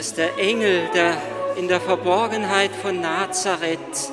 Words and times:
dass 0.00 0.14
der 0.14 0.38
Engel, 0.38 0.88
der 0.94 1.20
in 1.58 1.68
der 1.68 1.78
Verborgenheit 1.78 2.70
von 2.74 3.02
Nazareth 3.02 4.10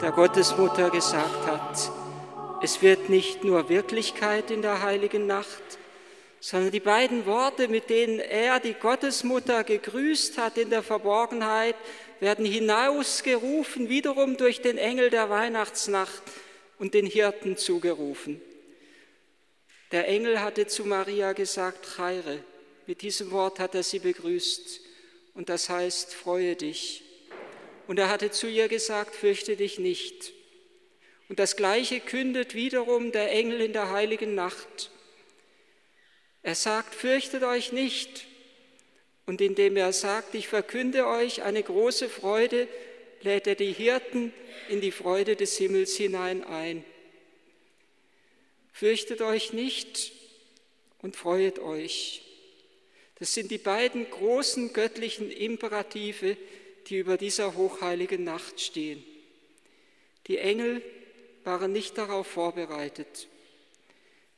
der 0.00 0.12
Gottesmutter 0.12 0.88
gesagt 0.88 1.46
hat, 1.48 1.90
es 2.62 2.80
wird 2.80 3.08
nicht 3.08 3.42
nur 3.42 3.68
Wirklichkeit 3.68 4.52
in 4.52 4.62
der 4.62 4.82
heiligen 4.82 5.26
Nacht, 5.26 5.78
sondern 6.38 6.70
die 6.70 6.78
beiden 6.78 7.26
Worte, 7.26 7.66
mit 7.66 7.90
denen 7.90 8.20
er 8.20 8.60
die 8.60 8.74
Gottesmutter 8.74 9.64
gegrüßt 9.64 10.38
hat 10.38 10.58
in 10.58 10.70
der 10.70 10.84
Verborgenheit, 10.84 11.74
werden 12.20 12.46
hinausgerufen, 12.46 13.88
wiederum 13.88 14.36
durch 14.36 14.62
den 14.62 14.78
Engel 14.78 15.10
der 15.10 15.28
Weihnachtsnacht 15.28 16.22
und 16.78 16.94
den 16.94 17.06
Hirten 17.06 17.56
zugerufen. 17.56 18.40
Der 19.90 20.06
Engel 20.06 20.40
hatte 20.40 20.68
zu 20.68 20.84
Maria 20.84 21.32
gesagt, 21.32 21.84
Chaire. 21.96 22.38
Mit 22.86 23.02
diesem 23.02 23.32
Wort 23.32 23.58
hat 23.58 23.74
er 23.74 23.82
sie 23.82 23.98
begrüßt 23.98 24.85
und 25.36 25.50
das 25.50 25.68
heißt, 25.68 26.14
freue 26.14 26.56
dich. 26.56 27.02
Und 27.86 27.98
er 27.98 28.08
hatte 28.08 28.30
zu 28.30 28.48
ihr 28.48 28.68
gesagt, 28.68 29.14
fürchte 29.14 29.54
dich 29.56 29.78
nicht. 29.78 30.32
Und 31.28 31.38
das 31.38 31.56
gleiche 31.56 32.00
kündet 32.00 32.54
wiederum 32.54 33.12
der 33.12 33.30
Engel 33.30 33.60
in 33.60 33.72
der 33.72 33.90
heiligen 33.90 34.34
Nacht. 34.34 34.90
Er 36.42 36.54
sagt, 36.54 36.94
fürchtet 36.94 37.42
euch 37.42 37.72
nicht. 37.72 38.26
Und 39.26 39.40
indem 39.40 39.76
er 39.76 39.92
sagt, 39.92 40.34
ich 40.34 40.48
verkünde 40.48 41.06
euch 41.06 41.42
eine 41.42 41.62
große 41.62 42.08
Freude, 42.08 42.66
lädt 43.20 43.46
er 43.46 43.56
die 43.56 43.72
Hirten 43.72 44.32
in 44.68 44.80
die 44.80 44.92
Freude 44.92 45.36
des 45.36 45.58
Himmels 45.58 45.96
hinein 45.96 46.44
ein. 46.44 46.84
Fürchtet 48.72 49.20
euch 49.20 49.52
nicht 49.52 50.12
und 51.02 51.14
freuet 51.14 51.58
euch. 51.58 52.25
Das 53.18 53.32
sind 53.32 53.50
die 53.50 53.58
beiden 53.58 54.08
großen 54.10 54.72
göttlichen 54.72 55.30
Imperative, 55.30 56.36
die 56.86 56.98
über 56.98 57.16
dieser 57.16 57.56
hochheiligen 57.56 58.24
Nacht 58.24 58.60
stehen. 58.60 59.04
Die 60.26 60.38
Engel 60.38 60.82
waren 61.44 61.72
nicht 61.72 61.96
darauf 61.96 62.26
vorbereitet. 62.26 63.28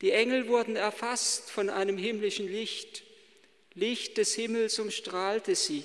Die 0.01 0.11
Engel 0.11 0.47
wurden 0.47 0.75
erfasst 0.75 1.49
von 1.49 1.69
einem 1.69 1.97
himmlischen 1.97 2.47
Licht. 2.47 3.03
Licht 3.73 4.17
des 4.17 4.33
Himmels 4.35 4.79
umstrahlte 4.79 5.55
sie. 5.55 5.83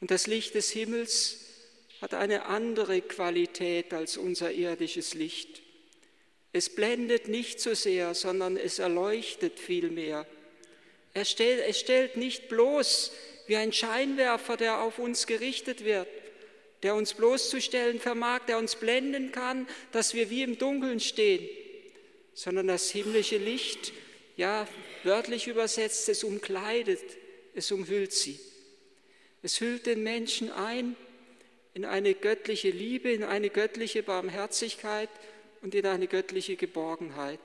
Und 0.00 0.10
das 0.10 0.26
Licht 0.26 0.54
des 0.54 0.70
Himmels 0.70 1.38
hat 2.02 2.12
eine 2.14 2.46
andere 2.46 3.00
Qualität 3.00 3.94
als 3.94 4.16
unser 4.16 4.52
irdisches 4.52 5.14
Licht. 5.14 5.62
Es 6.52 6.74
blendet 6.74 7.28
nicht 7.28 7.60
so 7.60 7.74
sehr, 7.74 8.14
sondern 8.14 8.56
es 8.56 8.78
erleuchtet 8.78 9.58
vielmehr. 9.58 10.26
Es 11.14 11.30
stellt, 11.30 11.64
es 11.66 11.78
stellt 11.78 12.16
nicht 12.16 12.48
bloß 12.48 13.12
wie 13.46 13.56
ein 13.56 13.72
Scheinwerfer, 13.72 14.56
der 14.56 14.80
auf 14.80 14.98
uns 14.98 15.26
gerichtet 15.26 15.84
wird, 15.84 16.08
der 16.82 16.94
uns 16.94 17.14
bloßzustellen 17.14 18.00
vermag, 18.00 18.40
der 18.46 18.58
uns 18.58 18.76
blenden 18.76 19.32
kann, 19.32 19.68
dass 19.92 20.14
wir 20.14 20.30
wie 20.30 20.42
im 20.42 20.58
Dunkeln 20.58 21.00
stehen, 21.00 21.48
sondern 22.34 22.68
das 22.68 22.90
himmlische 22.90 23.36
Licht, 23.36 23.92
ja, 24.36 24.66
wörtlich 25.04 25.46
übersetzt, 25.46 26.08
es 26.08 26.24
umkleidet, 26.24 27.04
es 27.54 27.70
umhüllt 27.70 28.12
sie. 28.12 28.40
Es 29.42 29.60
hüllt 29.60 29.86
den 29.86 30.02
Menschen 30.02 30.50
ein 30.50 30.96
in 31.74 31.84
eine 31.84 32.14
göttliche 32.14 32.70
Liebe, 32.70 33.10
in 33.10 33.24
eine 33.24 33.50
göttliche 33.50 34.02
Barmherzigkeit 34.02 35.08
und 35.62 35.74
in 35.74 35.86
eine 35.86 36.06
göttliche 36.06 36.56
Geborgenheit. 36.56 37.40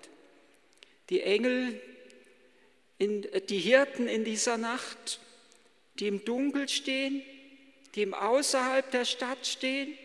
Die 1.09 1.22
Engel, 1.22 1.79
die 3.00 3.59
Hirten 3.59 4.08
in 4.08 4.24
dieser 4.24 4.58
Nacht, 4.58 5.19
die 6.00 6.08
im 6.08 6.25
Dunkel 6.25 6.68
stehen, 6.68 7.22
die 7.96 8.02
im 8.02 8.13
außerhalb 8.13 8.90
der 8.91 9.06
Stadt 9.06 9.46
stehen, 9.46 9.97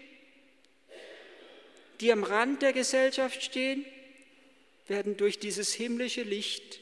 die 2.01 2.13
am 2.13 2.25
Rand 2.25 2.63
der 2.63 2.73
Gesellschaft 2.73 3.43
stehen, 3.43 3.85
werden 4.89 5.17
durch 5.17 5.39
dieses 5.39 5.73
himmlische 5.73 6.23
Licht 6.23 6.81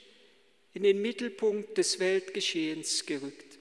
in 0.73 0.83
den 0.83 1.03
Mittelpunkt 1.03 1.77
des 1.79 1.99
Weltgeschehens 1.99 3.07
gerückt. 3.07 3.59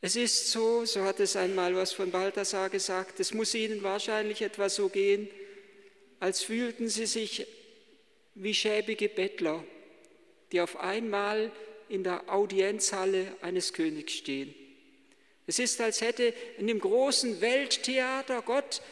Es 0.00 0.16
ist 0.16 0.50
so, 0.50 0.84
so 0.84 1.02
hat 1.02 1.20
es 1.20 1.36
einmal 1.36 1.74
was 1.74 1.92
von 1.92 2.10
Balthasar 2.10 2.70
gesagt, 2.70 3.20
es 3.20 3.34
muss 3.34 3.54
Ihnen 3.54 3.82
wahrscheinlich 3.82 4.42
etwas 4.42 4.76
so 4.76 4.88
gehen, 4.88 5.28
als 6.20 6.42
fühlten 6.42 6.88
Sie 6.88 7.06
sich 7.06 7.46
wie 8.34 8.54
schäbige 8.54 9.08
Bettler, 9.08 9.64
die 10.52 10.60
auf 10.60 10.76
einmal 10.76 11.50
in 11.88 12.04
der 12.04 12.32
Audienzhalle 12.32 13.34
eines 13.40 13.72
Königs 13.72 14.12
stehen. 14.12 14.54
Es 15.46 15.58
ist, 15.58 15.80
als 15.80 16.02
hätte 16.02 16.34
in 16.58 16.66
dem 16.66 16.78
großen 16.78 17.40
Welttheater 17.40 18.42
Gott 18.42 18.82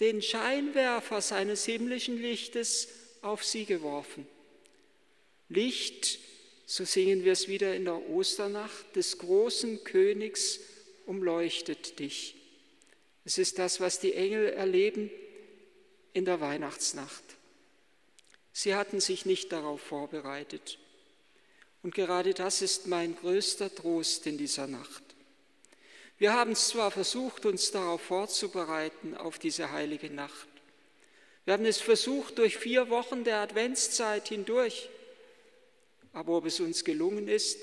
den 0.00 0.22
Scheinwerfer 0.22 1.20
seines 1.20 1.64
himmlischen 1.64 2.20
Lichtes 2.20 2.88
auf 3.22 3.44
sie 3.44 3.64
geworfen. 3.64 4.26
Licht, 5.48 6.18
so 6.64 6.84
singen 6.84 7.24
wir 7.24 7.32
es 7.32 7.48
wieder 7.48 7.74
in 7.74 7.84
der 7.84 8.08
Osternacht, 8.08 8.96
des 8.96 9.18
großen 9.18 9.84
Königs 9.84 10.60
umleuchtet 11.06 11.98
dich. 11.98 12.34
Es 13.24 13.38
ist 13.38 13.58
das, 13.58 13.80
was 13.80 14.00
die 14.00 14.14
Engel 14.14 14.48
erleben 14.48 15.10
in 16.12 16.24
der 16.24 16.40
Weihnachtsnacht. 16.40 17.24
Sie 18.52 18.74
hatten 18.74 19.00
sich 19.00 19.26
nicht 19.26 19.52
darauf 19.52 19.80
vorbereitet. 19.80 20.78
Und 21.86 21.94
gerade 21.94 22.34
das 22.34 22.62
ist 22.62 22.88
mein 22.88 23.14
größter 23.14 23.72
Trost 23.72 24.26
in 24.26 24.36
dieser 24.36 24.66
Nacht. 24.66 25.04
Wir 26.18 26.32
haben 26.32 26.56
zwar 26.56 26.90
versucht, 26.90 27.46
uns 27.46 27.70
darauf 27.70 28.00
vorzubereiten, 28.00 29.16
auf 29.16 29.38
diese 29.38 29.70
heilige 29.70 30.10
Nacht. 30.10 30.48
Wir 31.44 31.54
haben 31.54 31.64
es 31.64 31.78
versucht 31.78 32.38
durch 32.38 32.56
vier 32.56 32.90
Wochen 32.90 33.22
der 33.22 33.38
Adventszeit 33.38 34.26
hindurch. 34.26 34.88
Aber 36.12 36.38
ob 36.38 36.46
es 36.46 36.58
uns 36.58 36.82
gelungen 36.82 37.28
ist 37.28 37.60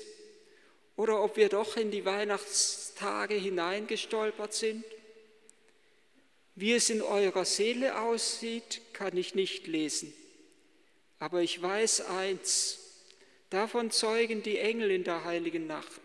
oder 0.96 1.22
ob 1.22 1.36
wir 1.36 1.50
doch 1.50 1.76
in 1.76 1.90
die 1.90 2.06
Weihnachtstage 2.06 3.34
hineingestolpert 3.34 4.54
sind, 4.54 4.86
wie 6.54 6.72
es 6.72 6.88
in 6.88 7.02
eurer 7.02 7.44
Seele 7.44 8.00
aussieht, 8.00 8.80
kann 8.94 9.18
ich 9.18 9.34
nicht 9.34 9.66
lesen. 9.66 10.14
Aber 11.18 11.42
ich 11.42 11.60
weiß 11.60 12.06
eins, 12.06 12.83
Davon 13.54 13.92
zeugen 13.92 14.42
die 14.42 14.58
Engel 14.58 14.90
in 14.90 15.04
der 15.04 15.22
heiligen 15.22 15.68
Nacht, 15.68 16.00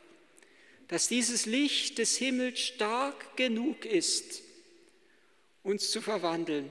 dass 0.87 1.07
dieses 1.07 1.47
Licht 1.47 1.97
des 1.97 2.15
Himmels 2.15 2.59
stark 2.59 3.35
genug 3.37 3.85
ist, 3.85 4.43
uns 5.63 5.89
zu 5.89 5.99
verwandeln. 5.99 6.69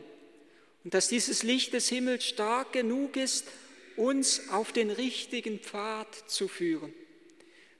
Und 0.84 0.94
dass 0.94 1.08
dieses 1.08 1.42
Licht 1.42 1.72
des 1.72 1.88
Himmels 1.88 2.24
stark 2.24 2.74
genug 2.74 3.16
ist, 3.16 3.48
uns 3.96 4.50
auf 4.50 4.70
den 4.70 4.92
richtigen 4.92 5.58
Pfad 5.58 6.14
zu 6.30 6.46
führen. 6.46 6.94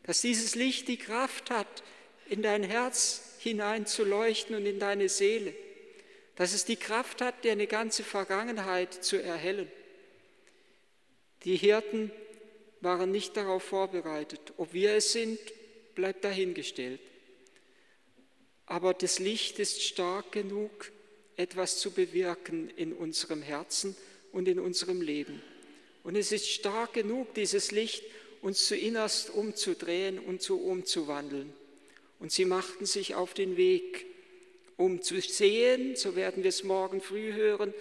Dass 0.03 0.20
dieses 0.20 0.56
Licht 0.56 0.88
die 0.88 0.97
Kraft 0.97 1.50
hat, 1.50 1.84
in 2.28 2.42
dein 2.42 2.64
Herz 2.64 3.37
hinein 3.38 3.87
zu 3.87 4.02
leuchten 4.02 4.56
und 4.56 4.67
in 4.67 4.81
deine 4.81 5.08
Seele. 5.08 5.55
Dass 6.34 6.52
es 6.52 6.64
die 6.64 6.75
Kraft 6.75 7.20
hat, 7.20 7.44
dir 7.44 7.52
eine 7.52 7.69
ganze 7.69 8.02
Vergangenheit 8.02 8.93
zu 8.93 9.23
erhellen. 9.23 9.70
Die 11.44 11.56
Hirten 11.56 12.11
waren 12.80 13.10
nicht 13.10 13.36
darauf 13.36 13.62
vorbereitet. 13.62 14.40
Ob 14.56 14.72
wir 14.72 14.92
es 14.92 15.12
sind, 15.12 15.38
bleibt 15.94 16.25
dahingestellt. 16.25 17.00
Aber 18.66 18.94
das 18.94 19.19
Licht 19.19 19.58
ist 19.58 19.82
stark 19.82 20.32
genug, 20.32 20.92
etwas 21.36 21.78
zu 21.78 21.90
bewirken 21.90 22.70
in 22.76 22.92
unserem 22.92 23.42
Herzen 23.42 23.96
und 24.32 24.48
in 24.48 24.58
unserem 24.58 25.00
Leben. 25.00 25.42
Und 26.04 26.16
es 26.16 26.32
ist 26.32 26.48
stark 26.48 26.94
genug, 26.94 27.34
dieses 27.34 27.70
Licht 27.70 28.04
uns 28.42 28.66
zu 28.66 28.76
innerst 28.76 29.30
umzudrehen 29.30 30.19
und 30.19 30.42
zu 30.42 30.60
umzuwandeln. 30.60 31.52
Und 32.20 32.32
sie 32.32 32.44
machten 32.44 32.86
sich 32.86 33.14
auf 33.14 33.34
den 33.34 33.56
Weg, 33.56 34.06
um 34.76 35.02
zu 35.02 35.20
sehen, 35.20 35.96
so 35.96 36.14
werden 36.16 36.42
wir 36.42 36.48
es 36.48 36.62
morgen 36.62 37.00
früh 37.00 37.32
hören, 37.32 37.75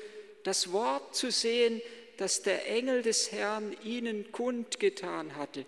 das 0.44 0.72
Wort 0.72 1.16
zu 1.16 1.32
sehen, 1.32 1.82
das 2.18 2.42
der 2.42 2.68
Engel 2.68 3.02
des 3.02 3.32
Herrn 3.32 3.76
ihnen 3.84 4.32
kundgetan 4.32 5.36
hatte. 5.36 5.66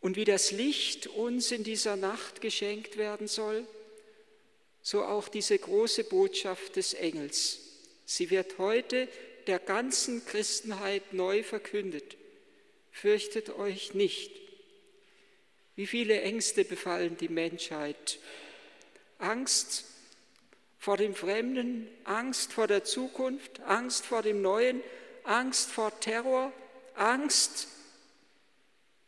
Und 0.00 0.16
wie 0.16 0.24
das 0.24 0.50
Licht 0.50 1.06
uns 1.06 1.50
in 1.50 1.64
dieser 1.64 1.96
Nacht 1.96 2.40
geschenkt 2.40 2.96
werden 2.98 3.26
soll, 3.26 3.66
so 4.82 5.02
auch 5.02 5.28
diese 5.28 5.58
große 5.58 6.04
Botschaft 6.04 6.76
des 6.76 6.92
Engels. 6.92 7.58
Sie 8.04 8.28
wird 8.28 8.58
heute 8.58 9.08
der 9.46 9.58
ganzen 9.58 10.24
Christenheit 10.26 11.14
neu 11.14 11.42
verkündet. 11.42 12.16
Fürchtet 12.92 13.50
euch 13.50 13.94
nicht. 13.94 14.30
Wie 15.74 15.86
viele 15.86 16.20
Ängste 16.20 16.64
befallen 16.64 17.16
die 17.16 17.28
Menschheit? 17.28 18.18
Angst 19.18 19.84
vor 20.84 20.98
dem 20.98 21.14
Fremden, 21.14 21.88
Angst 22.04 22.52
vor 22.52 22.66
der 22.66 22.84
Zukunft, 22.84 23.60
Angst 23.60 24.04
vor 24.04 24.20
dem 24.20 24.42
Neuen, 24.42 24.82
Angst 25.22 25.70
vor 25.70 25.98
Terror, 25.98 26.52
Angst 26.94 27.68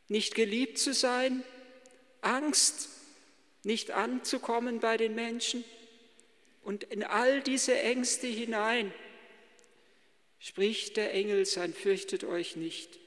nicht 0.09 0.35
geliebt 0.35 0.79
zu 0.79 0.95
sein, 0.95 1.43
Angst, 2.23 2.89
nicht 3.63 3.91
anzukommen 3.91 4.81
bei 4.81 4.97
den 4.97 5.15
Menschen. 5.15 5.65
Und 6.63 6.85
in 6.85 7.05
all 7.05 7.43
diese 7.43 7.79
Ängste 7.79 8.27
hinein 8.27 8.91
spricht 10.39 10.97
der 10.97 11.13
Engel 11.13 11.45
sein, 11.45 11.75
fürchtet 11.75 12.25
euch 12.25 12.57
nicht. 12.57 12.99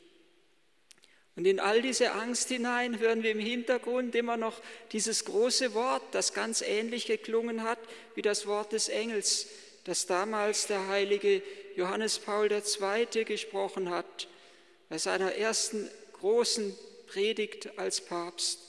Und 1.39 1.45
in 1.45 1.61
all 1.61 1.81
diese 1.81 2.11
Angst 2.11 2.49
hinein 2.49 2.99
hören 2.99 3.23
wir 3.23 3.31
im 3.31 3.39
Hintergrund 3.39 4.13
immer 4.13 4.35
noch 4.35 4.59
dieses 4.91 5.23
große 5.23 5.73
Wort, 5.73 6.03
das 6.11 6.33
ganz 6.33 6.61
ähnlich 6.61 7.05
geklungen 7.05 7.63
hat 7.63 7.79
wie 8.13 8.21
das 8.21 8.45
Wort 8.45 8.73
des 8.73 8.89
Engels, 8.89 9.47
das 9.85 10.05
damals 10.05 10.67
der 10.67 10.89
heilige 10.89 11.41
Johannes 11.77 12.19
Paul 12.19 12.51
II. 12.51 13.23
gesprochen 13.23 13.89
hat 13.89 14.27
bei 14.89 14.97
seiner 14.97 15.33
ersten 15.33 15.89
großen 16.11 16.75
Predigt 17.07 17.69
als 17.79 18.01
Papst, 18.01 18.59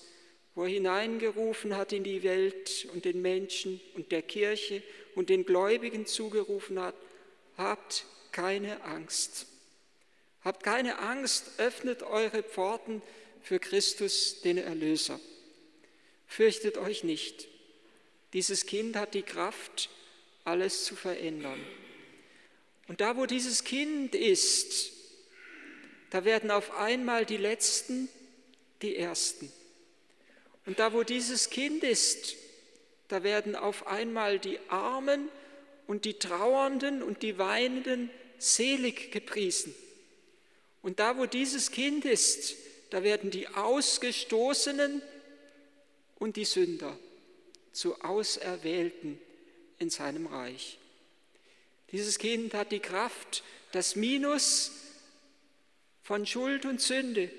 wo 0.55 0.63
er 0.63 0.69
hineingerufen 0.69 1.77
hat 1.77 1.93
in 1.93 2.05
die 2.05 2.23
Welt 2.23 2.87
und 2.95 3.05
den 3.05 3.21
Menschen 3.21 3.81
und 3.97 4.13
der 4.13 4.23
Kirche 4.23 4.81
und 5.17 5.29
den 5.29 5.45
Gläubigen 5.45 6.07
zugerufen 6.07 6.81
hat, 6.81 6.95
habt 7.57 8.05
keine 8.31 8.85
Angst. 8.85 9.50
Habt 10.43 10.63
keine 10.63 10.99
Angst, 10.99 11.53
öffnet 11.59 12.03
eure 12.03 12.43
Pforten 12.43 13.03
für 13.43 13.59
Christus, 13.59 14.41
den 14.41 14.59
Erlöser. 14.59 15.21
Fürchtet 16.27 16.79
euch 16.79 17.05
nicht. 17.05 17.49
Dieses 18.33 18.67
Kind 18.67 18.97
hat 18.97 19.15
die 19.15 19.23
Kraft, 19.23 19.91
alles 20.45 20.85
zu 20.85 20.97
verändern. 20.97 21.61
Und 22.89 23.01
da, 23.01 23.17
wo 23.17 23.27
dieses 23.27 23.65
Kind 23.65 24.15
ist, 24.15 24.93
da 26.11 26.25
werden 26.25 26.51
auf 26.51 26.73
einmal 26.73 27.27
die 27.27 27.37
Letzten 27.37 28.09
die 28.83 28.97
Ersten. 28.97 29.53
Und 30.67 30.79
da, 30.79 30.93
wo 30.93 31.03
dieses 31.03 31.51
Kind 31.51 31.85
ist, 31.85 32.37
da 33.09 33.23
werden 33.23 33.57
auf 33.57 33.87
einmal 33.87 34.39
die 34.39 34.59
Armen 34.69 35.29
und 35.87 36.05
die 36.05 36.15
Trauernden 36.15 37.03
und 37.03 37.23
die 37.23 37.39
Weinenden 37.39 38.11
selig 38.39 39.13
gepriesen. 39.13 39.75
Und 40.83 40.99
da, 40.99 41.17
wo 41.19 41.27
dieses 41.27 41.71
Kind 41.71 42.05
ist, 42.05 42.57
da 42.91 43.03
werden 43.03 43.31
die 43.31 43.49
Ausgestoßenen 43.49 45.03
und 46.19 46.37
die 46.37 46.45
Sünder 46.45 46.99
zu 47.73 48.01
Auserwählten 48.01 49.21
in 49.79 49.91
seinem 49.91 50.27
Reich. 50.27 50.79
Dieses 51.93 52.19
Kind 52.19 52.55
hat 52.55 52.73
die 52.73 52.81
Kraft, 52.81 53.43
das 53.73 53.97
Minus 53.97 54.73
von 56.03 56.27
Schuld 56.27 56.65
und 56.65 56.81
Sünde 56.81 57.31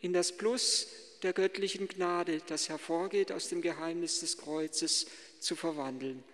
in 0.00 0.12
das 0.12 0.36
Plus 0.36 0.88
der 1.22 1.32
göttlichen 1.32 1.88
Gnade, 1.88 2.42
das 2.46 2.68
hervorgeht 2.68 3.32
aus 3.32 3.48
dem 3.48 3.62
Geheimnis 3.62 4.20
des 4.20 4.36
Kreuzes, 4.36 5.06
zu 5.40 5.56
verwandeln. 5.56 6.24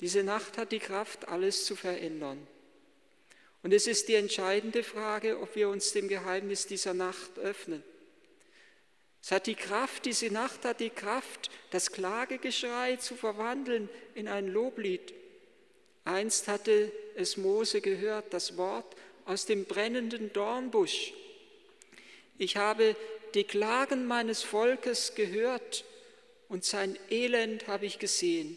Diese 0.00 0.22
Nacht 0.22 0.58
hat 0.58 0.72
die 0.72 0.78
Kraft, 0.78 1.28
alles 1.28 1.64
zu 1.64 1.76
verändern. 1.76 2.46
Und 3.66 3.72
es 3.72 3.88
ist 3.88 4.06
die 4.06 4.14
entscheidende 4.14 4.84
Frage, 4.84 5.40
ob 5.40 5.56
wir 5.56 5.68
uns 5.68 5.90
dem 5.90 6.06
Geheimnis 6.06 6.68
dieser 6.68 6.94
Nacht 6.94 7.36
öffnen. 7.36 7.82
Es 9.20 9.32
hat 9.32 9.48
die 9.48 9.56
Kraft, 9.56 10.04
diese 10.04 10.30
Nacht 10.32 10.64
hat 10.64 10.78
die 10.78 10.90
Kraft, 10.90 11.50
das 11.72 11.90
Klagegeschrei 11.90 12.94
zu 12.94 13.16
verwandeln 13.16 13.88
in 14.14 14.28
ein 14.28 14.46
Loblied. 14.46 15.12
Einst 16.04 16.46
hatte 16.46 16.92
es 17.16 17.38
Mose 17.38 17.80
gehört, 17.80 18.32
das 18.32 18.56
Wort 18.56 18.94
aus 19.24 19.46
dem 19.46 19.64
brennenden 19.64 20.32
Dornbusch. 20.32 21.12
Ich 22.38 22.56
habe 22.56 22.94
die 23.34 23.42
Klagen 23.42 24.06
meines 24.06 24.44
Volkes 24.44 25.16
gehört 25.16 25.84
und 26.48 26.64
sein 26.64 26.96
Elend 27.10 27.66
habe 27.66 27.86
ich 27.86 27.98
gesehen. 27.98 28.56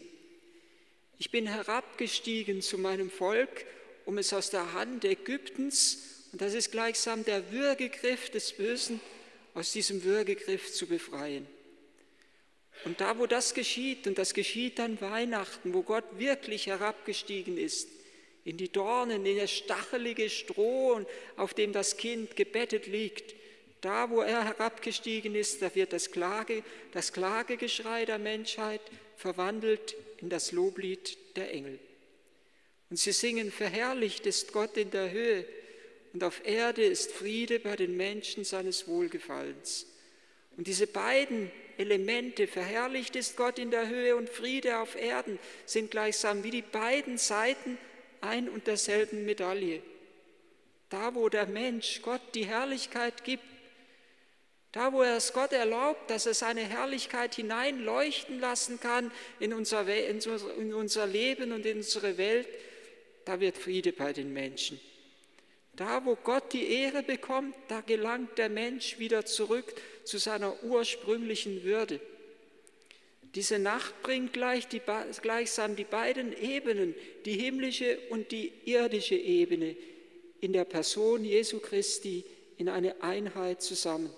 Ich 1.18 1.32
bin 1.32 1.48
herabgestiegen 1.48 2.62
zu 2.62 2.78
meinem 2.78 3.10
Volk 3.10 3.66
um 4.10 4.18
es 4.18 4.32
aus 4.32 4.50
der 4.50 4.72
Hand 4.72 5.04
Ägyptens, 5.04 6.26
und 6.32 6.42
das 6.42 6.52
ist 6.54 6.72
gleichsam 6.72 7.24
der 7.24 7.52
Würgegriff 7.52 8.28
des 8.28 8.50
Bösen, 8.50 9.00
aus 9.54 9.70
diesem 9.70 10.02
Würgegriff 10.02 10.72
zu 10.72 10.88
befreien. 10.88 11.46
Und 12.84 13.00
da, 13.00 13.16
wo 13.20 13.26
das 13.28 13.54
geschieht, 13.54 14.08
und 14.08 14.18
das 14.18 14.34
geschieht 14.34 14.80
an 14.80 15.00
Weihnachten, 15.00 15.74
wo 15.74 15.82
Gott 15.82 16.02
wirklich 16.18 16.66
herabgestiegen 16.66 17.56
ist, 17.56 17.88
in 18.42 18.56
die 18.56 18.72
Dornen, 18.72 19.24
in 19.24 19.36
das 19.36 19.52
stachelige 19.52 20.28
Stroh, 20.28 21.06
auf 21.36 21.54
dem 21.54 21.72
das 21.72 21.96
Kind 21.96 22.34
gebettet 22.34 22.88
liegt, 22.88 23.36
da, 23.80 24.10
wo 24.10 24.22
er 24.22 24.44
herabgestiegen 24.44 25.36
ist, 25.36 25.62
da 25.62 25.72
wird 25.76 25.92
das, 25.92 26.10
Klage, 26.10 26.64
das 26.90 27.12
Klagegeschrei 27.12 28.06
der 28.06 28.18
Menschheit 28.18 28.80
verwandelt 29.16 29.94
in 30.18 30.30
das 30.30 30.50
Loblied 30.50 31.16
der 31.36 31.54
Engel. 31.54 31.78
Und 32.90 32.98
sie 32.98 33.12
singen, 33.12 33.52
verherrlicht 33.52 34.26
ist 34.26 34.52
Gott 34.52 34.76
in 34.76 34.90
der 34.90 35.10
Höhe 35.10 35.46
und 36.12 36.24
auf 36.24 36.44
Erde 36.44 36.84
ist 36.84 37.12
Friede 37.12 37.60
bei 37.60 37.76
den 37.76 37.96
Menschen 37.96 38.44
seines 38.44 38.88
Wohlgefallens. 38.88 39.86
Und 40.56 40.66
diese 40.66 40.88
beiden 40.88 41.50
Elemente, 41.78 42.48
verherrlicht 42.48 43.14
ist 43.16 43.36
Gott 43.36 43.58
in 43.58 43.70
der 43.70 43.88
Höhe 43.88 44.16
und 44.16 44.28
Friede 44.28 44.78
auf 44.78 44.96
Erden, 44.96 45.38
sind 45.64 45.92
gleichsam 45.92 46.42
wie 46.42 46.50
die 46.50 46.62
beiden 46.62 47.16
Seiten 47.16 47.78
ein 48.20 48.48
und 48.48 48.66
derselben 48.66 49.24
Medaille. 49.24 49.82
Da, 50.90 51.14
wo 51.14 51.28
der 51.28 51.46
Mensch 51.46 52.02
Gott 52.02 52.20
die 52.34 52.44
Herrlichkeit 52.44 53.22
gibt, 53.22 53.44
da, 54.72 54.92
wo 54.92 55.02
er 55.02 55.16
es 55.16 55.32
Gott 55.32 55.52
erlaubt, 55.52 56.10
dass 56.10 56.26
er 56.26 56.34
seine 56.34 56.60
Herrlichkeit 56.60 57.34
hineinleuchten 57.34 58.38
lassen 58.38 58.78
kann 58.80 59.10
in 59.38 59.52
unser, 59.52 59.86
in 59.88 60.74
unser 60.74 61.06
Leben 61.06 61.52
und 61.52 61.64
in 61.66 61.78
unsere 61.78 62.18
Welt, 62.18 62.46
da 63.30 63.38
wird 63.38 63.56
Friede 63.56 63.92
bei 63.92 64.12
den 64.12 64.32
Menschen. 64.32 64.80
Da, 65.76 66.04
wo 66.04 66.16
Gott 66.16 66.52
die 66.52 66.66
Ehre 66.66 67.04
bekommt, 67.04 67.54
da 67.68 67.80
gelangt 67.80 68.38
der 68.38 68.48
Mensch 68.48 68.98
wieder 68.98 69.24
zurück 69.24 69.72
zu 70.02 70.18
seiner 70.18 70.64
ursprünglichen 70.64 71.62
Würde. 71.62 72.00
Diese 73.36 73.60
Nacht 73.60 74.02
bringt 74.02 74.32
gleich 74.32 74.66
die, 74.66 74.82
gleichsam 75.22 75.76
die 75.76 75.84
beiden 75.84 76.36
Ebenen, 76.42 76.96
die 77.24 77.34
himmlische 77.34 78.00
und 78.08 78.32
die 78.32 78.50
irdische 78.64 79.14
Ebene, 79.14 79.76
in 80.40 80.52
der 80.52 80.64
Person 80.64 81.24
Jesu 81.24 81.60
Christi 81.60 82.24
in 82.56 82.68
eine 82.68 83.00
Einheit 83.00 83.62
zusammen. 83.62 84.10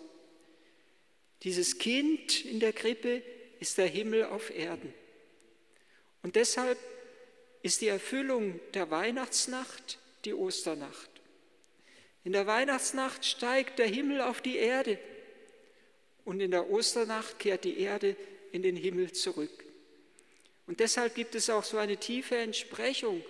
Dieses 1.42 1.76
Kind 1.76 2.46
in 2.46 2.60
der 2.60 2.72
Krippe 2.72 3.20
ist 3.60 3.76
der 3.76 3.88
Himmel 3.88 4.24
auf 4.24 4.48
Erden. 4.48 4.94
Und 6.22 6.34
deshalb 6.34 6.78
ist 7.62 7.80
die 7.80 7.88
Erfüllung 7.88 8.60
der 8.74 8.90
Weihnachtsnacht 8.90 9.98
die 10.24 10.34
Osternacht. 10.34 11.10
In 12.24 12.32
der 12.32 12.46
Weihnachtsnacht 12.46 13.24
steigt 13.24 13.78
der 13.78 13.86
Himmel 13.86 14.20
auf 14.20 14.40
die 14.40 14.56
Erde 14.56 14.98
und 16.24 16.40
in 16.40 16.52
der 16.52 16.70
Osternacht 16.70 17.38
kehrt 17.38 17.64
die 17.64 17.80
Erde 17.80 18.16
in 18.52 18.62
den 18.62 18.76
Himmel 18.76 19.12
zurück. 19.12 19.64
Und 20.66 20.80
deshalb 20.80 21.14
gibt 21.14 21.34
es 21.34 21.50
auch 21.50 21.64
so 21.64 21.78
eine 21.78 21.96
tiefe 21.96 22.36
Entsprechung, 22.36 23.24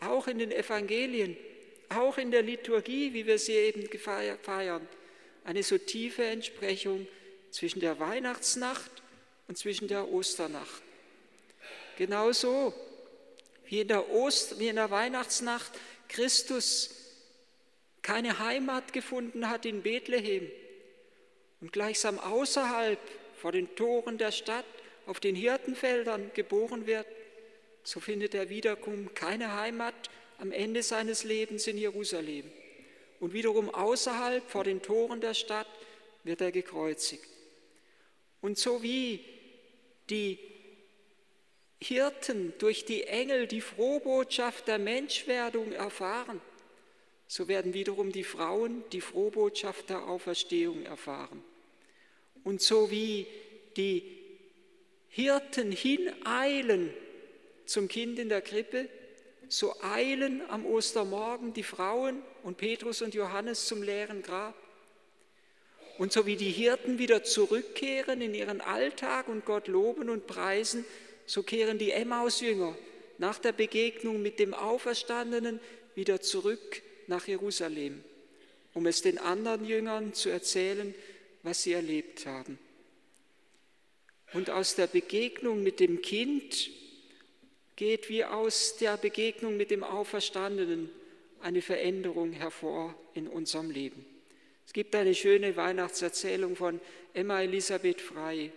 auch 0.00 0.26
in 0.28 0.38
den 0.38 0.52
Evangelien, 0.52 1.36
auch 1.90 2.16
in 2.18 2.30
der 2.30 2.42
Liturgie, 2.42 3.12
wie 3.12 3.26
wir 3.26 3.38
sie 3.38 3.52
eben 3.52 3.86
feiern, 3.98 4.86
eine 5.44 5.62
so 5.62 5.76
tiefe 5.76 6.24
Entsprechung 6.24 7.06
zwischen 7.50 7.80
der 7.80 7.98
Weihnachtsnacht 7.98 8.90
und 9.46 9.58
zwischen 9.58 9.88
der 9.88 10.08
Osternacht. 10.08 10.82
Genauso 11.96 12.72
wie 13.68 13.80
in 13.80 13.88
der, 13.88 14.10
Ost, 14.10 14.58
wie 14.58 14.68
in 14.68 14.76
der 14.76 14.90
Weihnachtsnacht 14.90 15.72
Christus 16.08 16.90
keine 18.02 18.38
Heimat 18.38 18.92
gefunden 18.92 19.48
hat 19.48 19.66
in 19.66 19.82
Bethlehem 19.82 20.50
und 21.60 21.72
gleichsam 21.72 22.18
außerhalb 22.18 22.98
vor 23.36 23.52
den 23.52 23.74
Toren 23.76 24.18
der 24.18 24.32
Stadt 24.32 24.64
auf 25.06 25.20
den 25.20 25.34
Hirtenfeldern 25.34 26.30
geboren 26.34 26.86
wird, 26.86 27.06
so 27.82 28.00
findet 28.00 28.34
er 28.34 28.48
wiederum 28.48 29.14
keine 29.14 29.54
Heimat 29.54 29.94
am 30.38 30.52
Ende 30.52 30.82
seines 30.82 31.24
Lebens 31.24 31.66
in 31.66 31.78
Jerusalem. 31.78 32.44
Und 33.20 33.32
wiederum 33.32 33.74
außerhalb 33.74 34.48
vor 34.48 34.64
den 34.64 34.80
Toren 34.82 35.20
der 35.20 35.34
Stadt 35.34 35.66
wird 36.24 36.40
er 36.40 36.52
gekreuzigt. 36.52 37.26
Und 38.40 38.58
so 38.58 38.82
wie 38.82 39.24
die 40.10 40.38
Hirten 41.80 42.52
durch 42.58 42.84
die 42.84 43.04
Engel 43.04 43.46
die 43.46 43.60
Frohbotschaft 43.60 44.66
der 44.66 44.78
Menschwerdung 44.78 45.72
erfahren, 45.72 46.40
so 47.28 47.46
werden 47.46 47.74
wiederum 47.74 48.10
die 48.10 48.24
Frauen 48.24 48.82
die 48.92 49.00
Frohbotschaft 49.00 49.90
der 49.90 50.08
Auferstehung 50.08 50.84
erfahren. 50.84 51.44
Und 52.42 52.62
so 52.62 52.90
wie 52.90 53.26
die 53.76 54.02
Hirten 55.08 55.70
hineilen 55.70 56.92
zum 57.66 57.88
Kind 57.88 58.18
in 58.18 58.28
der 58.28 58.40
Krippe, 58.40 58.88
so 59.48 59.74
eilen 59.82 60.42
am 60.50 60.66
Ostermorgen 60.66 61.52
die 61.54 61.62
Frauen 61.62 62.22
und 62.42 62.56
Petrus 62.56 63.02
und 63.02 63.14
Johannes 63.14 63.66
zum 63.66 63.82
leeren 63.82 64.22
Grab. 64.22 64.54
Und 65.98 66.12
so 66.12 66.26
wie 66.26 66.36
die 66.36 66.50
Hirten 66.50 66.98
wieder 66.98 67.24
zurückkehren 67.24 68.20
in 68.20 68.34
ihren 68.34 68.60
Alltag 68.60 69.28
und 69.28 69.44
Gott 69.44 69.68
loben 69.68 70.10
und 70.10 70.26
preisen, 70.26 70.84
so 71.28 71.42
kehren 71.42 71.78
die 71.78 71.92
Emmaus-Jünger 71.92 72.74
nach 73.18 73.38
der 73.38 73.52
Begegnung 73.52 74.22
mit 74.22 74.38
dem 74.38 74.54
Auferstandenen 74.54 75.60
wieder 75.94 76.20
zurück 76.22 76.82
nach 77.06 77.28
Jerusalem, 77.28 78.02
um 78.72 78.86
es 78.86 79.02
den 79.02 79.18
anderen 79.18 79.66
Jüngern 79.66 80.14
zu 80.14 80.30
erzählen, 80.30 80.94
was 81.42 81.62
sie 81.62 81.74
erlebt 81.74 82.24
haben. 82.24 82.58
Und 84.32 84.48
aus 84.48 84.74
der 84.74 84.86
Begegnung 84.86 85.62
mit 85.62 85.80
dem 85.80 86.00
Kind 86.00 86.70
geht 87.76 88.08
wie 88.08 88.24
aus 88.24 88.76
der 88.78 88.96
Begegnung 88.96 89.56
mit 89.56 89.70
dem 89.70 89.84
Auferstandenen 89.84 90.90
eine 91.40 91.60
Veränderung 91.60 92.32
hervor 92.32 92.94
in 93.14 93.28
unserem 93.28 93.70
Leben. 93.70 94.04
Es 94.66 94.72
gibt 94.72 94.94
eine 94.94 95.14
schöne 95.14 95.56
Weihnachtserzählung 95.56 96.56
von 96.56 96.80
Emma 97.12 97.42
Elisabeth 97.42 98.00
Frei, 98.00 98.50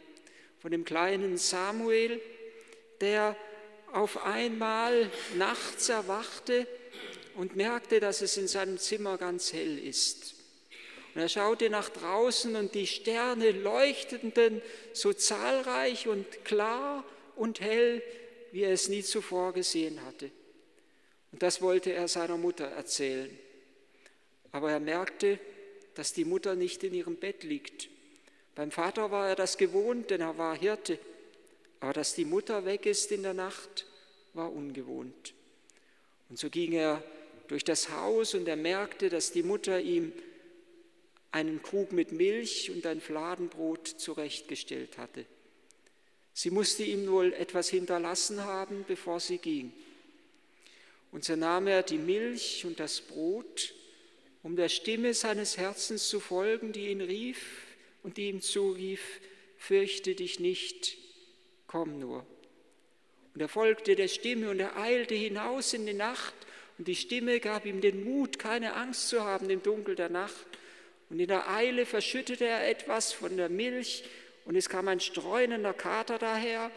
von 0.59 0.71
dem 0.71 0.85
kleinen 0.85 1.37
Samuel, 1.37 2.21
der 3.01 3.35
auf 3.91 4.23
einmal 4.25 5.09
nachts 5.35 5.89
erwachte 5.89 6.65
und 7.35 7.55
merkte, 7.55 7.99
dass 7.99 8.21
es 8.21 8.37
in 8.37 8.47
seinem 8.47 8.77
Zimmer 8.77 9.17
ganz 9.17 9.53
hell 9.53 9.77
ist. 9.77 10.35
Und 11.13 11.21
er 11.21 11.29
schaute 11.29 11.69
nach 11.69 11.89
draußen 11.89 12.55
und 12.55 12.73
die 12.73 12.87
Sterne 12.87 13.51
leuchteten 13.51 14.61
so 14.93 15.11
zahlreich 15.11 16.07
und 16.07 16.45
klar 16.45 17.03
und 17.35 17.59
hell, 17.59 18.01
wie 18.51 18.63
er 18.63 18.71
es 18.71 18.87
nie 18.87 19.03
zuvor 19.03 19.53
gesehen 19.53 20.05
hatte. 20.05 20.31
Und 21.31 21.43
das 21.43 21.61
wollte 21.61 21.91
er 21.91 22.07
seiner 22.07 22.37
Mutter 22.37 22.65
erzählen. 22.65 23.37
Aber 24.51 24.71
er 24.71 24.79
merkte, 24.79 25.39
dass 25.95 26.13
die 26.13 26.25
Mutter 26.25 26.55
nicht 26.55 26.83
in 26.83 26.93
ihrem 26.93 27.15
Bett 27.15 27.43
liegt. 27.43 27.89
Beim 28.55 28.71
Vater 28.71 29.11
war 29.11 29.29
er 29.29 29.35
das 29.35 29.57
gewohnt, 29.57 30.09
denn 30.09 30.21
er 30.21 30.37
war 30.37 30.57
Hirte. 30.57 30.99
Aber 31.81 31.93
dass 31.93 32.13
die 32.13 32.25
Mutter 32.25 32.63
weg 32.63 32.85
ist 32.85 33.11
in 33.11 33.23
der 33.23 33.33
Nacht, 33.33 33.85
war 34.33 34.53
ungewohnt. 34.53 35.33
Und 36.29 36.39
so 36.39 36.49
ging 36.49 36.71
er 36.71 37.03
durch 37.47 37.65
das 37.65 37.89
Haus 37.89 38.33
und 38.33 38.47
er 38.47 38.55
merkte, 38.55 39.09
dass 39.09 39.33
die 39.33 39.43
Mutter 39.43 39.81
ihm 39.81 40.13
einen 41.31 41.61
Krug 41.61 41.91
mit 41.91 42.11
Milch 42.11 42.71
und 42.71 42.85
ein 42.85 43.01
Fladenbrot 43.01 43.87
zurechtgestellt 43.87 44.97
hatte. 44.97 45.25
Sie 46.33 46.51
musste 46.51 46.83
ihm 46.83 47.09
wohl 47.09 47.33
etwas 47.33 47.69
hinterlassen 47.69 48.43
haben, 48.43 48.85
bevor 48.87 49.19
sie 49.19 49.37
ging. 49.37 49.73
Und 51.11 51.25
so 51.25 51.35
nahm 51.35 51.67
er 51.67 51.83
die 51.83 51.97
Milch 51.97 52.63
und 52.65 52.79
das 52.79 53.01
Brot, 53.01 53.73
um 54.43 54.55
der 54.55 54.69
Stimme 54.69 55.13
seines 55.13 55.57
Herzens 55.57 56.07
zu 56.07 56.19
folgen, 56.19 56.71
die 56.71 56.87
ihn 56.87 57.01
rief 57.01 57.43
und 58.03 58.17
die 58.17 58.29
ihm 58.29 58.41
zurief, 58.41 59.01
fürchte 59.57 60.15
dich 60.15 60.39
nicht, 60.39 60.97
komm 61.71 61.99
nur. 61.99 62.25
Und 63.33 63.41
er 63.41 63.47
folgte 63.47 63.95
der 63.95 64.09
Stimme 64.09 64.49
und 64.49 64.59
er 64.59 64.75
eilte 64.75 65.15
hinaus 65.15 65.73
in 65.73 65.85
die 65.85 65.93
Nacht 65.93 66.33
und 66.77 66.87
die 66.87 66.95
Stimme 66.95 67.39
gab 67.39 67.65
ihm 67.65 67.79
den 67.79 68.03
Mut, 68.03 68.39
keine 68.39 68.73
Angst 68.73 69.07
zu 69.07 69.23
haben 69.23 69.49
im 69.49 69.63
Dunkel 69.63 69.95
der 69.95 70.09
Nacht. 70.09 70.45
Und 71.09 71.19
in 71.19 71.27
der 71.27 71.49
Eile 71.49 71.85
verschüttete 71.85 72.45
er 72.45 72.67
etwas 72.67 73.13
von 73.13 73.37
der 73.37 73.47
Milch 73.47 74.03
und 74.45 74.55
es 74.55 74.67
kam 74.67 74.87
ein 74.89 74.99
streunender 74.99 75.73
Kater 75.73 76.17
daher 76.17 76.71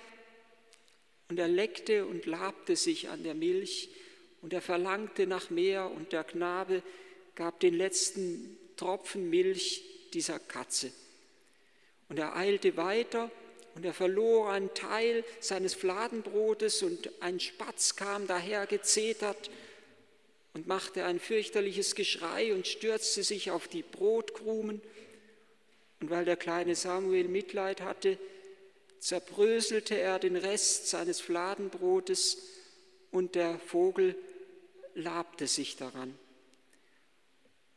und 1.29 1.39
er 1.39 1.49
leckte 1.49 2.07
und 2.07 2.27
labte 2.27 2.77
sich 2.77 3.09
an 3.09 3.25
der 3.25 3.35
Milch 3.35 3.89
und 4.43 4.53
er 4.53 4.61
verlangte 4.61 5.27
nach 5.27 5.51
mehr 5.51 5.91
und 5.91 6.13
der 6.13 6.23
Knabe 6.23 6.83
gab 7.35 7.59
den 7.59 7.75
letzten 7.75 8.59
Tropfen 8.77 9.29
Milch 9.29 9.83
dieser 10.13 10.39
Katze. 10.39 10.93
Und 12.09 12.19
er 12.19 12.37
eilte 12.37 12.77
weiter 12.77 13.31
und 13.75 13.85
er 13.85 13.95
verlor 13.95 14.51
einen 14.51 14.73
Teil 14.75 15.25
seines 15.41 15.75
Fladenbrotes 15.75 16.83
und 16.83 17.11
ein 17.21 17.41
Spatz 17.41 17.97
kam 17.97 18.27
daher 18.27 18.67
gezetert 18.67 19.51
und 20.53 20.69
machte 20.69 21.05
ein 21.05 21.19
fürchterliches 21.19 21.95
Geschrei 21.95 22.55
und 22.55 22.67
stürzte 22.67 23.25
sich 23.25 23.51
auf 23.51 23.67
die 23.67 23.83
Brotkrumen. 23.83 24.81
Und 26.01 26.11
weil 26.11 26.25
der 26.25 26.37
kleine 26.37 26.77
Samuel 26.77 27.27
Mitleid 27.29 27.81
hatte, 27.81 28.19
zerbröselte 29.01 29.99
er 29.99 30.19
den 30.19 30.37
Rest 30.37 30.89
seines 30.89 31.21
Fladenbrotes 31.21 32.39
und 33.11 33.35
der 33.35 33.59
Vogel 33.59 34.17
labte 34.95 35.47
sich 35.47 35.77
daran. 35.77 36.17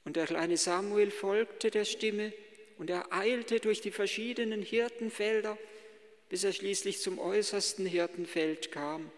Und 0.06 0.16
der 0.16 0.28
kleine 0.28 0.58
Samuel 0.58 1.12
folgte 1.12 1.72
der 1.72 1.86
Stimme 1.86 2.32
und 2.78 2.90
er 2.90 3.12
eilte 3.12 3.60
durch 3.60 3.82
die 3.82 3.92
verschiedenen 3.92 4.62
Hirtenfelder, 4.62 5.58
bis 6.30 6.44
er 6.44 6.54
schließlich 6.54 7.00
zum 7.02 7.20
äußersten 7.20 7.86
Hirtenfeld 7.86 8.72
kam, 8.72 9.10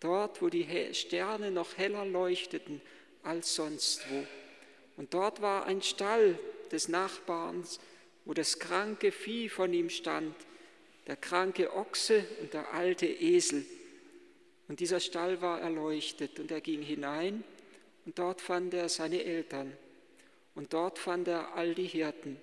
dort, 0.00 0.42
wo 0.42 0.48
die 0.48 0.66
Sterne 0.94 1.50
noch 1.50 1.76
heller 1.76 2.04
leuchteten 2.04 2.80
als 3.22 3.54
sonst 3.54 4.02
wo. 4.10 4.26
Und 4.96 5.14
dort 5.14 5.42
war 5.42 5.66
ein 5.66 5.82
Stall 5.82 6.38
des 6.70 6.88
Nachbarns, 6.88 7.80
wo 8.24 8.34
das 8.34 8.58
kranke 8.58 9.12
Vieh 9.12 9.48
von 9.48 9.72
ihm 9.72 9.90
stand, 9.90 10.34
der 11.06 11.16
kranke 11.16 11.74
Ochse 11.74 12.24
und 12.40 12.54
der 12.54 12.72
alte 12.72 13.06
Esel. 13.06 13.64
Und 14.68 14.80
dieser 14.80 15.00
Stall 15.00 15.42
war 15.42 15.60
erleuchtet 15.60 16.38
und 16.38 16.50
er 16.50 16.60
ging 16.60 16.82
hinein 16.82 17.44
und 18.06 18.18
dort 18.18 18.40
fand 18.40 18.74
er 18.74 18.88
seine 18.88 19.22
Eltern 19.22 19.76
und 20.54 20.72
dort 20.72 20.98
fand 20.98 21.28
er 21.28 21.54
all 21.54 21.74
die 21.74 21.86
Hirten. 21.86 22.40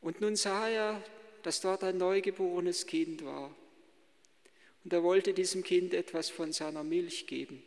Und 0.00 0.20
nun 0.20 0.36
sah 0.36 0.68
er, 0.68 1.02
dass 1.46 1.60
dort 1.60 1.84
ein 1.84 1.96
neugeborenes 1.96 2.88
Kind 2.88 3.24
war. 3.24 3.54
Und 4.82 4.92
er 4.92 5.04
wollte 5.04 5.32
diesem 5.32 5.62
Kind 5.62 5.94
etwas 5.94 6.28
von 6.28 6.52
seiner 6.52 6.82
Milch 6.82 7.28
geben. 7.28 7.62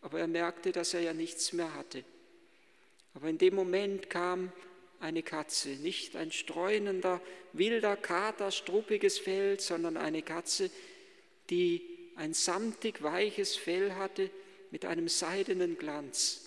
Aber 0.00 0.18
er 0.18 0.26
merkte, 0.26 0.72
dass 0.72 0.94
er 0.94 1.02
ja 1.02 1.12
nichts 1.12 1.52
mehr 1.52 1.72
hatte. 1.74 2.02
Aber 3.14 3.28
in 3.28 3.38
dem 3.38 3.54
Moment 3.54 4.10
kam 4.10 4.50
eine 4.98 5.22
Katze, 5.22 5.68
nicht 5.68 6.16
ein 6.16 6.32
streunender, 6.32 7.20
wilder 7.52 7.96
Kater, 7.96 8.50
struppiges 8.50 9.20
Fell, 9.20 9.60
sondern 9.60 9.96
eine 9.96 10.22
Katze, 10.22 10.68
die 11.50 12.10
ein 12.16 12.34
samtig 12.34 13.00
weiches 13.00 13.54
Fell 13.54 13.94
hatte 13.94 14.28
mit 14.72 14.84
einem 14.84 15.06
seidenen 15.06 15.78
Glanz. 15.78 16.40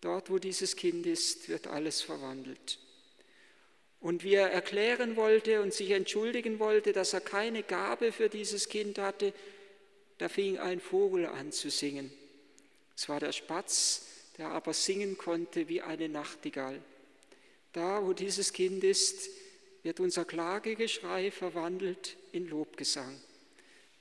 Dort, 0.00 0.30
wo 0.30 0.38
dieses 0.38 0.74
Kind 0.74 1.04
ist, 1.04 1.50
wird 1.50 1.66
alles 1.66 2.00
verwandelt. 2.00 2.78
Und 4.00 4.24
wie 4.24 4.34
er 4.34 4.50
erklären 4.50 5.16
wollte 5.16 5.62
und 5.62 5.72
sich 5.72 5.90
entschuldigen 5.90 6.58
wollte, 6.58 6.92
dass 6.92 7.12
er 7.12 7.20
keine 7.20 7.62
Gabe 7.62 8.12
für 8.12 8.28
dieses 8.28 8.68
Kind 8.68 8.98
hatte, 8.98 9.32
da 10.18 10.28
fing 10.28 10.58
ein 10.58 10.80
Vogel 10.80 11.26
an 11.26 11.52
zu 11.52 11.70
singen. 11.70 12.10
Es 12.96 13.08
war 13.08 13.20
der 13.20 13.32
Spatz, 13.32 14.06
der 14.38 14.48
aber 14.48 14.72
singen 14.72 15.18
konnte 15.18 15.68
wie 15.68 15.82
eine 15.82 16.08
Nachtigall. 16.08 16.80
Da, 17.72 18.04
wo 18.04 18.12
dieses 18.12 18.52
Kind 18.52 18.84
ist, 18.84 19.28
wird 19.82 20.00
unser 20.00 20.24
Klagegeschrei 20.24 21.30
verwandelt 21.30 22.16
in 22.32 22.48
Lobgesang. 22.48 23.20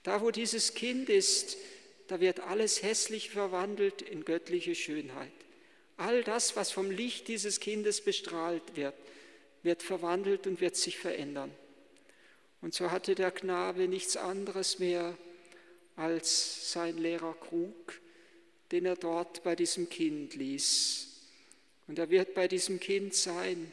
Da, 0.04 0.22
wo 0.22 0.32
dieses 0.32 0.74
Kind 0.74 1.10
ist, 1.10 1.58
da 2.08 2.20
wird 2.20 2.40
alles 2.40 2.84
hässlich 2.84 3.30
verwandelt 3.30 4.02
in 4.02 4.24
göttliche 4.24 4.76
Schönheit. 4.76 5.32
All 5.98 6.24
das, 6.24 6.56
was 6.56 6.72
vom 6.72 6.92
Licht 6.92 7.28
dieses 7.28 7.60
Kindes 7.60 8.02
bestrahlt 8.02 8.76
wird, 8.76 8.94
wird 9.66 9.84
verwandelt 9.84 10.48
und 10.48 10.62
wird 10.62 10.76
sich 10.76 10.98
verändern. 10.98 11.52
Und 12.62 12.74
so 12.74 12.92
hatte 12.92 13.16
der 13.16 13.32
Knabe 13.32 13.88
nichts 13.88 14.18
anderes 14.18 14.80
mehr 14.80 15.18
als 15.96 16.72
sein 16.72 16.98
leerer 16.98 17.34
Krug, 17.34 18.00
den 18.72 18.86
er 18.86 18.96
dort 18.96 19.44
bei 19.44 19.56
diesem 19.56 19.90
Kind 19.90 20.36
ließ. 20.36 21.08
Und 21.88 22.00
er 22.00 22.10
wird 22.10 22.34
bei 22.34 22.48
diesem 22.48 22.80
Kind 22.80 23.14
sein, 23.14 23.72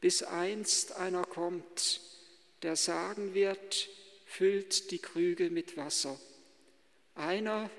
bis 0.00 0.22
einst 0.22 0.96
einer 0.96 1.24
kommt, 1.24 2.00
der 2.62 2.76
sagen 2.76 3.34
wird, 3.34 3.88
füllt 4.26 4.90
die 4.90 4.98
Krüge 4.98 5.50
mit 5.50 5.76
Wasser. 5.76 6.18
Einer, 7.14 7.70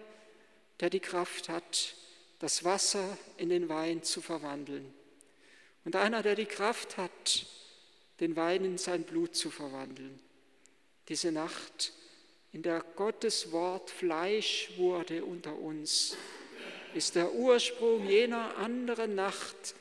der 0.80 0.90
die 0.90 1.02
Kraft 1.02 1.50
hat, 1.50 1.96
das 2.40 2.64
Wasser 2.64 3.18
in 3.38 3.50
den 3.50 3.70
Wein 3.70 4.04
zu 4.04 4.22
verwandeln. 4.22 4.94
Und 5.86 5.96
einer, 5.96 6.22
der 6.24 6.36
die 6.36 6.46
Kraft 6.46 6.98
hat, 6.98 7.46
den 8.20 8.36
Wein 8.36 8.66
in 8.66 8.78
sein 8.78 9.04
Blut 9.04 9.36
zu 9.36 9.50
verwandeln. 9.50 10.20
Diese 11.08 11.32
Nacht, 11.32 11.94
in 12.52 12.64
der 12.64 12.84
Gottes 12.96 13.52
Wort 13.52 13.92
Fleisch 13.92 14.72
wurde 14.78 15.24
unter 15.24 15.56
uns, 15.56 16.18
ist 16.94 17.16
der 17.16 17.34
Ursprung 17.34 18.08
jener 18.08 18.58
anderen 18.58 19.16
Nacht, 19.16 19.76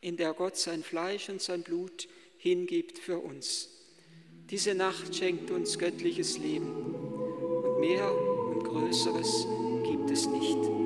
in 0.00 0.16
der 0.16 0.34
Gott 0.34 0.56
sein 0.56 0.82
Fleisch 0.82 1.28
und 1.28 1.40
sein 1.40 1.62
Blut 1.62 2.08
hingibt 2.36 2.98
für 2.98 3.18
uns. 3.18 3.70
Diese 4.50 4.74
Nacht 4.74 5.14
schenkt 5.14 5.50
uns 5.50 5.78
göttliches 5.78 6.38
Leben 6.38 6.94
und 6.94 7.80
mehr 7.80 8.12
und 8.12 8.64
Größeres 8.64 9.46
gibt 9.84 10.10
es 10.10 10.26
nicht. 10.26 10.77